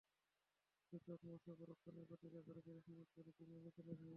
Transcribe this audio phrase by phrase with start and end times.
[0.79, 4.09] হয়তো চোখ মুছে পরক্ষণেই প্রতিজ্ঞা করেছিলেন, সুযোগ পেলে তিনিও নেচে দেখাবেন।